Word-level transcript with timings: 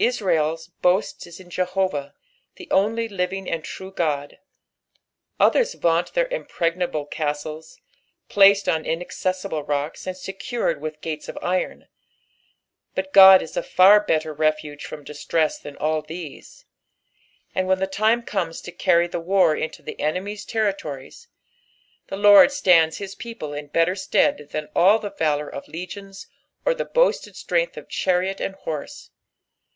Israel's 0.00 0.66
boast 0.66 1.28
is 1.28 1.38
in 1.38 1.48
Jeborah, 1.48 2.12
the 2.56 2.66
ool; 2.72 2.90
livinff 2.90 3.46
and 3.48 3.62
true 3.62 3.92
God. 3.92 4.38
Others 5.38 5.74
vaunt 5.74 6.12
their 6.12 6.26
impreg 6.28 6.74
nable 6.76 7.08
oaatles, 7.08 7.76
placed 8.28 8.68
on 8.68 8.82
luaccessiDle 8.82 9.68
rocks, 9.68 10.04
and 10.04 10.16
secured 10.16 10.80
with 10.80 11.00
gates 11.00 11.28
of 11.28 11.38
iron, 11.40 11.86
but 12.96 13.12
God 13.12 13.40
is 13.40 13.56
a 13.56 13.62
far 13.62 14.00
better 14.00 14.34
refuge 14.34 14.84
from 14.84 15.04
distress 15.04 15.56
than 15.56 15.76
all 15.76 16.02
these: 16.02 16.64
aad 17.54 17.66
Khen 17.66 17.78
the 17.78 17.86
time 17.86 18.24
eoinea 18.24 18.64
to 18.64 18.72
carry 18.72 19.06
the 19.06 19.20
war 19.20 19.54
into 19.54 19.82
the 19.82 20.00
enemy's 20.00 20.44
territories, 20.44 21.28
the 22.08 22.16
Lord 22.16 22.50
stands 22.50 22.98
his 22.98 23.14
people 23.14 23.52
in 23.54 23.68
better 23.68 23.94
stead 23.94 24.48
than 24.50 24.68
all 24.74 24.98
tlie 24.98 25.16
valour 25.16 25.48
of 25.48 25.68
legions 25.68 26.26
or 26.64 26.74
tiic 26.74 26.92
boosted 26.92 27.34
stren^h 27.34 27.76
of 27.76 27.86
cnariot 27.86 28.40
and 28.40 28.56
horse. 28.56 29.10